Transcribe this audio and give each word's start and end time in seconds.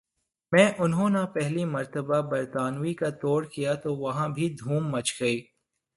میں 0.51 0.67
انہو 0.83 1.07
نہ 1.09 1.23
پہلی 1.33 1.63
مرتبہ 1.75 2.19
برطانوی 2.31 2.93
کا 3.01 3.09
ٹور 3.21 3.43
کیا 3.53 3.73
تو 3.83 3.89
وہاں 3.95 4.27
بھی 4.35 4.49
دھوم 4.59 4.83
مچ 4.91 5.07
دی 5.19 5.35